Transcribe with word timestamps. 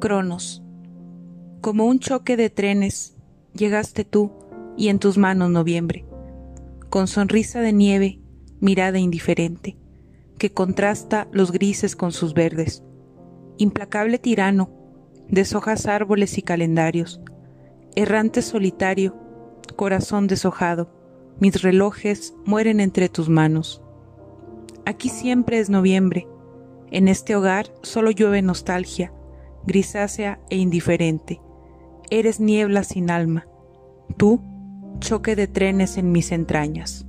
Cronos. 0.00 0.62
Como 1.60 1.84
un 1.84 1.98
choque 1.98 2.38
de 2.38 2.48
trenes, 2.48 3.16
llegaste 3.52 4.04
tú 4.04 4.32
y 4.76 4.88
en 4.88 4.98
tus 4.98 5.18
manos 5.18 5.50
noviembre, 5.50 6.06
con 6.88 7.06
sonrisa 7.06 7.60
de 7.60 7.74
nieve, 7.74 8.18
mirada 8.60 8.98
indiferente, 8.98 9.76
que 10.38 10.52
contrasta 10.52 11.28
los 11.32 11.52
grises 11.52 11.96
con 11.96 12.12
sus 12.12 12.32
verdes. 12.32 12.82
Implacable 13.58 14.18
tirano, 14.18 14.70
deshojas 15.28 15.84
árboles 15.84 16.38
y 16.38 16.42
calendarios. 16.42 17.20
Errante 17.94 18.40
solitario, 18.40 19.14
corazón 19.76 20.28
deshojado, 20.28 20.90
mis 21.40 21.60
relojes 21.60 22.34
mueren 22.46 22.80
entre 22.80 23.10
tus 23.10 23.28
manos. 23.28 23.82
Aquí 24.86 25.10
siempre 25.10 25.58
es 25.58 25.68
noviembre. 25.68 26.26
En 26.90 27.06
este 27.06 27.36
hogar 27.36 27.66
solo 27.82 28.10
llueve 28.10 28.40
nostalgia, 28.40 29.12
grisácea 29.66 30.40
e 30.50 30.56
indiferente. 30.56 31.40
Eres 32.10 32.40
niebla 32.40 32.84
sin 32.84 33.10
alma. 33.10 33.46
Tú, 34.16 34.40
choque 34.98 35.36
de 35.36 35.46
trenes 35.46 35.96
en 35.96 36.12
mis 36.12 36.32
entrañas. 36.32 37.06